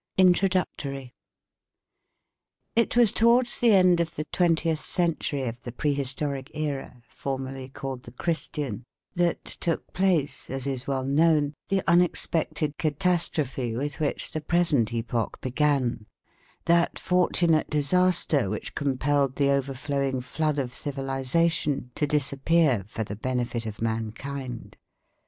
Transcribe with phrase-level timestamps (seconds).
[0.17, 1.13] INTRODUCTORY
[2.75, 8.01] It was towards the end of the twentieth century of the prehistoric era, formerly called
[8.01, 8.83] the Christian,
[9.13, 15.39] that took place, as is well known, the unexpected catastrophe with which the present epoch
[15.39, 16.07] began,
[16.65, 23.67] that fortunate disaster which compelled the overflowing flood of civilisation to disappear for the benefit
[23.67, 24.77] of mankind.